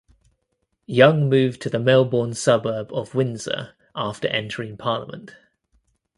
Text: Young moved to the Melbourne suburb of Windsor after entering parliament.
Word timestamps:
Young 0.87 1.29
moved 1.29 1.61
to 1.61 1.69
the 1.69 1.77
Melbourne 1.77 2.33
suburb 2.33 2.91
of 2.91 3.13
Windsor 3.13 3.75
after 3.95 4.27
entering 4.29 4.75
parliament. 4.75 5.35